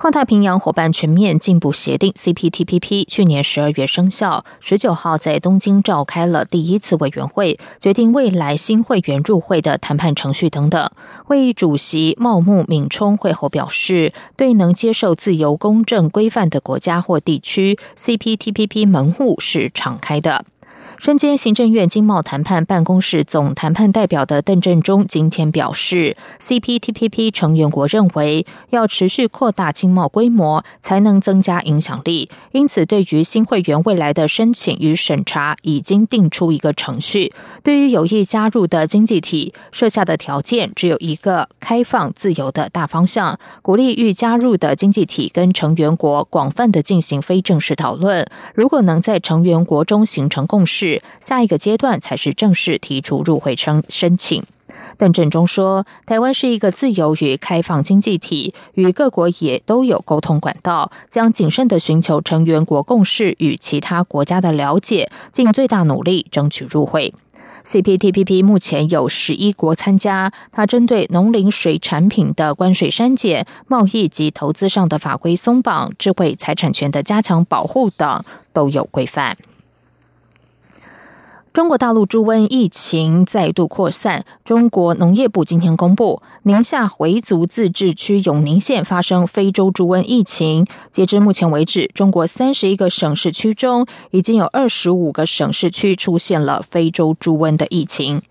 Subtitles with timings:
[0.00, 10.90] 跨太平洋伙伴全面进步协定 （CPTPP） 去年十二月生效，十九号在东京召开了第一次委员会，决定未来新会员入会的谈判程序等等。
[11.26, 20.46] 会议主席茂木敏充会后表示，对能接受自由、公正、规范的国家或地区，CPTPP 门户是敞开的。
[21.00, 32.28] 身兼行政院经贸谈判办公室总谈判代表的邓振中今天表示，CPTPP 成员国认为要持续扩大经贸规模，才能增加影响力。
[32.52, 37.32] 因此，对于新会员未来的申请与审查，已经定出一个程序。
[37.62, 48.26] 对于有意加入的经济体，设下的条件只有一个：开放自由的大方向，鼓励欲加入的经济体跟成员国广泛的进行非正式讨论。
[48.54, 50.89] 如果能在成员国中形成共识。
[51.20, 54.42] 下一个阶段才是正式提出入会申申请。
[54.96, 67.14] 邓振中说：“台湾是一个自由与开放经济体，与各国也都有沟通管道，将谨慎的寻求成员国共识与其他国家的了解，尽最大努力争取入会。
[67.64, 79.36] CPTPP 目前有十一国参加，它针对农林水产品的关税删减、贸易及投资上的法规松绑、智慧财产权的加强保护等都有规范。”
[81.52, 84.24] 中国大陆猪瘟疫情再度扩散。
[84.44, 90.64] 中国农业部今天公布，宁夏回族自治区永宁县发生非洲猪瘟疫情。
[90.92, 98.22] 截至目前为止，中国三十一个省市区中，已经有二十五个省市区出现了非洲猪瘟的疫情。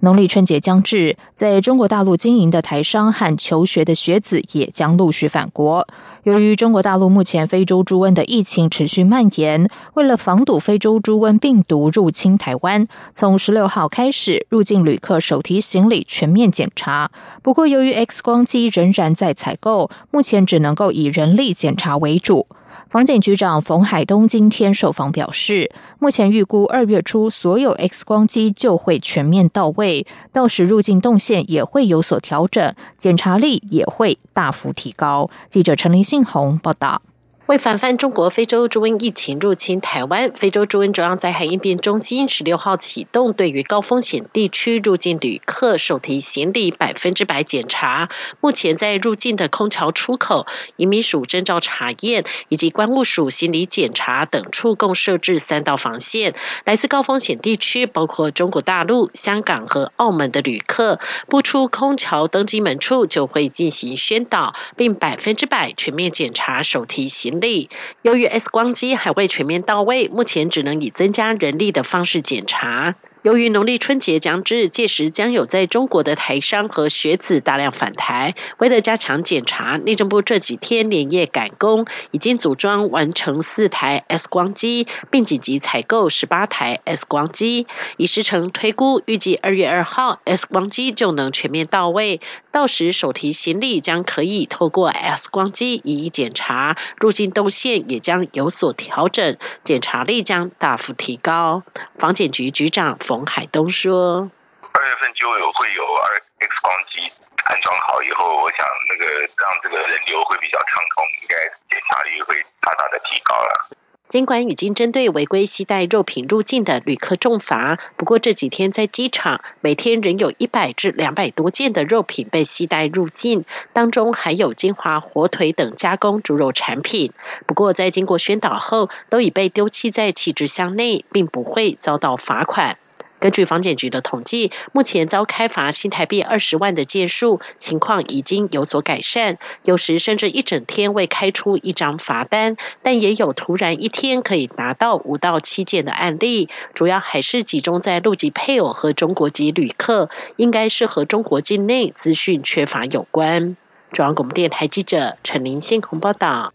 [0.00, 5.86] 农历春节将至，在中国大陆经营的台商和求学的学子也将陆续返国。
[6.24, 17.10] 由于中国大陆目前非洲猪瘟的疫情持续蔓延，为了防堵非洲猪瘟病毒入侵台湾，从十六号开始，入境旅客手提行李全面检查。
[17.42, 22.46] 不过，由于 X 光机仍然在采购，目前只能够以人力检查为主。
[22.88, 35.28] 房检局长冯海东今天受访表示，目前预估二月初所有 X 光机就会全面到位，到时入境动线也会有所调整，检查力也会大幅提高。
[35.48, 37.02] 记者陈林信宏报道。
[37.46, 48.08] 为防范中国非洲猪瘟疫情入侵台湾，非洲猪瘟中央灾害应变中心十六号启动对于高风险地区入境旅客手提行李百分之百检查。
[48.40, 56.34] 目前在入境的空桥出口、移民署征照查验以及关务署行李检查等处，共设置三道防线。
[56.64, 67.35] 来自高风险地区，包括中国大陆、香港和澳门的旅客，不出空桥登机门处就会进行宣导，并百分之百全面检查手提行李。
[67.40, 67.70] 力
[68.02, 72.94] 由于 X 光机还未全面到位，目前只能以增加人力的方式检查。
[73.26, 78.36] 由于农历春节将至，届时将有在中国的台商和学子大量返台。
[78.58, 87.66] 为了加强检查，内政部这几天连夜赶工，已经组装完成四台 X 光机，并紧急采购十八台 X 光机。
[87.96, 92.20] 以时程推估，预计二月二号 X 光机就能全面到位，
[92.52, 101.64] 到时手提行李将可以透过 X 光机一一检查，入境动线也将有所调整，检查力将大幅提高。
[101.98, 103.15] 房检局局长冯。
[103.24, 104.28] 海东说
[104.74, 107.00] ：“二月份就有会有二 X 光机
[107.44, 111.36] 安装好以后，我想那个让这个人流会比较畅通，应该
[111.70, 113.70] 检查率会大大的提高了。”
[114.08, 127.12] 尽管已经针对违规携带肉品入境的旅客重罚，不过这几天在机场每天仍有一百至两百多件的肉品被携带入境，当中还有金华火腿等加工猪肉产品。
[127.46, 132.78] 不过在经过宣导后，都已被丢弃在弃置箱内，并不会遭到罚款。
[133.18, 153.56] 根据房检局的统计，目前遭开罚新台币二十万的件数情况已经有所改善，有时甚至一整天未开出一张罚单，但也有突然一天可以达到五到七件的案例，主要还是集中在陆籍配偶和中国籍旅客，应该是和中国境内资讯缺乏有关。
[153.92, 156.52] 中央广播电台记者陈林信鸿报道。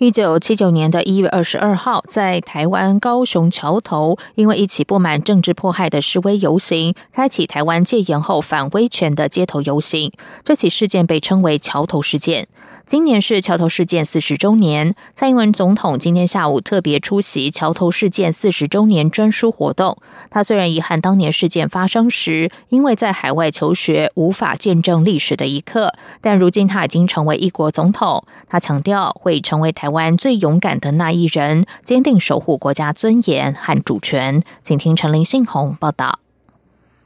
[0.00, 10.10] 一九七九年的一月二十二号，在台湾高雄桥头，因为一起不满政治迫害的示威游行，开启台湾戒严后反威权的街头游行。
[10.42, 12.48] 这起事件被称为桥头事件。
[12.90, 19.98] 今年是桥头事件四十周年，蔡英文总统今天下午特别出席桥头事件四十周年专书活动。
[20.28, 28.24] 他虽然遗憾当年事件发生时因为在海外求学无法见证历史的一刻，但如今他已经成为一国总统。
[28.48, 34.42] 他强调会成为台湾最勇敢的那一人，坚定守护国家尊严和主权。
[34.64, 36.18] 请听陈林信宏报道。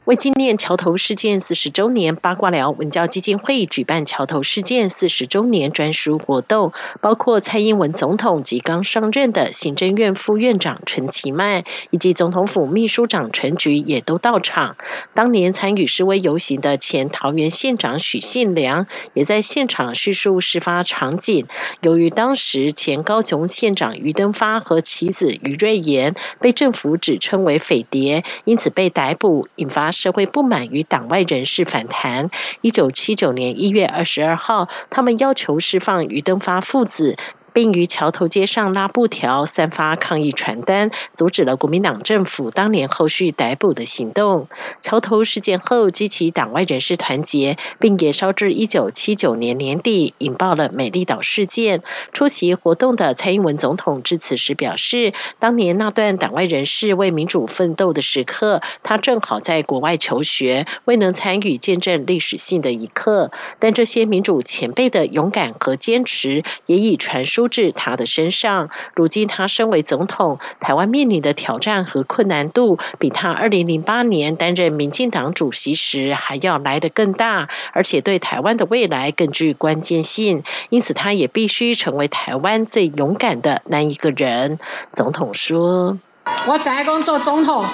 [0.05, 14.77] 为纪念桥头事件四十周年，八卦寮文教基金会举办桥头事件四十周年专属活动，包括蔡英文总统及刚上任的行政院副院长陈其迈，以及总统府秘书长陈菊也都到场。
[15.15, 21.47] 当年参与示威游行的前桃园县长许信良也在现场叙述事发场景。
[21.81, 29.94] 由于当时前高雄县长余登发和其子余瑞妍被政府指称为匪谍，因此被逮捕，引发。
[29.95, 32.29] 社会不满与党外人士反弹。
[32.61, 37.17] 一九七九年一月二十二号，他们要求释放于登发父子。
[37.55, 44.49] 并于桥头街上拉布条、散发抗议传单，阻止了国民党政府当年后续逮捕的行动。
[44.83, 51.83] 桥头事件后，激起党外人士团结，并也烧至一九七九年年底，引爆了美丽岛事件。
[52.13, 63.31] 出席活动的蔡英文总统致辞时表示，当年那段党外人士为民主奋斗的时刻，他正好在国外求学，未能参与见证历史性的一刻。
[63.61, 67.44] 但这些民主前辈的勇敢和坚持，也已传输。
[67.49, 68.71] 至他的身上。
[68.95, 80.45] 如今他身为总统，台湾面临的挑战和困难度，比他二零零八年担任民进党主席时还要来得更大，而且对台湾的未来更具关键性。
[80.71, 84.59] 因此，他也必须成为台湾最勇敢的那一个人。
[84.93, 85.99] 总统说
[86.47, 87.65] ：“我在工做总统，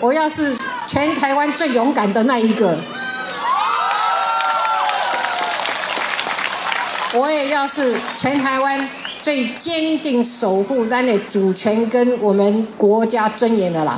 [0.00, 0.56] 我要是
[0.86, 2.78] 全台湾最勇敢的那一个。”
[7.12, 8.88] 我也要是全台湾
[9.22, 13.94] 最坚定守护咱的主权跟我们国家尊严的人。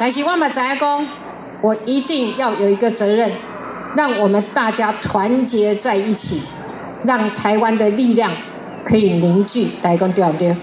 [0.00, 1.06] 但是我嘛知影讲，
[1.60, 3.32] 我一定要有一个责任，
[3.96, 6.42] 让我们大家团结在一起，
[7.04, 8.30] 让台湾的力量
[8.84, 9.68] 可以凝聚。
[9.82, 10.56] 大家讲对不对？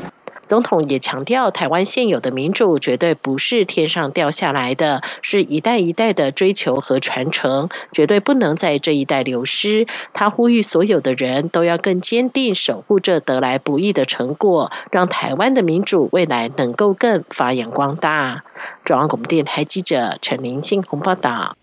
[0.46, 9.88] 总统也强调，台湾现有的民主绝对不是天上掉下来的，是一代一代的追求和传承，绝对不能在这一代流失。
[10.14, 18.44] 他呼吁所有的人都要更坚定守护这得来不易的成果，让台湾的民主未来能够更发扬光大。
[18.84, 21.58] 中央广播电台记者陈林信鸿报道。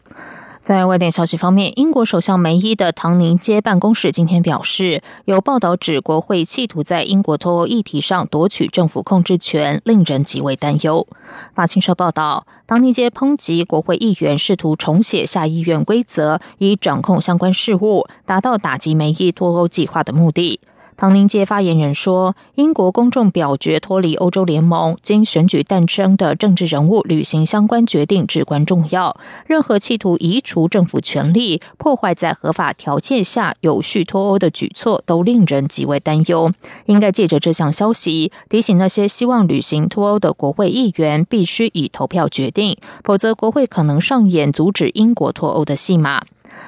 [0.62, 11.04] 在外电消息方面，英国首相梅伊的唐宁街办公室今天表示，有报道指国会企图在英国脱欧议题上夺取政府控制权，令人极为担忧。
[11.52, 20.60] 法新社报道，唐宁街抨击国会议员试图重写下议院规则，以掌控相关事务，达到打击梅伊脱欧计划的目的。
[20.96, 29.16] 唐宁街发言人说：“英国公众表决脱离欧洲联盟，经选举诞生的政治人物履行相关决定至关重要。
[29.46, 36.52] 任何企图移除政府权力、破坏在合法条件下有序脱欧的举措，都令人极为担忧。
[36.86, 46.22] 应该借着这项消息，提醒那些希望履行脱欧的国会议员，必须以投票决定，否则国会可能上演阻止英国脱欧的戏码。”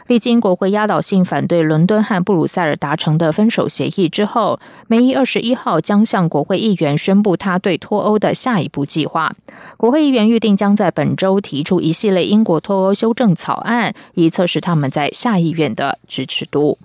[0.06, 9.34] 历经国会压倒性反对，伦敦和布鲁塞尔达成的分手协议之后，梅伊二十一号将向国会议员宣布他对脱欧的下一步计划。
[9.76, 16.78] 国会议员预定将在本周提出一系列英国脱欧修正草案，以测试他们在下议院的支持度。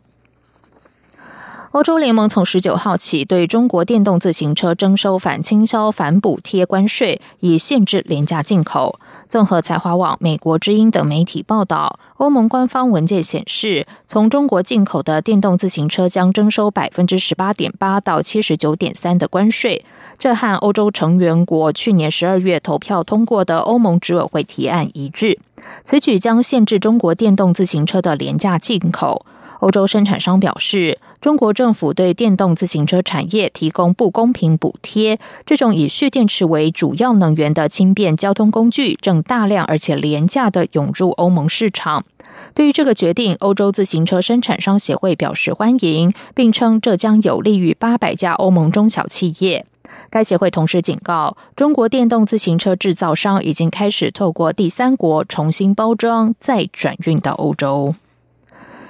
[1.72, 9.00] 欧洲联盟从十九号起对中国电动自行车征收反倾销、反补贴关税，以限制廉价进口。
[9.28, 19.86] 综合财华网、美国之音等媒体报道，欧盟官方文件显示，从中国进口的电动自行车将征收百分之十八点八到七十九点三的关税。
[20.18, 25.38] 这和欧洲成员国去年十二月投票通过的欧盟执委会提案一致。
[25.84, 29.24] 此举将限制中国电动自行车的廉价进口。
[29.60, 35.20] 欧洲生产商表示，中国政府对电动自行车产业提供不公平补贴。
[35.46, 42.06] 这种以蓄电池为主要能源的轻便交通工具正大量而且廉价的涌入欧盟市场。
[42.54, 49.66] 对于这个决定，欧洲自行车生产商协会表示欢迎，并称这将有利于八百家欧盟中小企业。
[50.10, 57.94] 该协会同时警告，中国电动自行车制造商已经开始透过第三国重新包装，再转运到欧洲。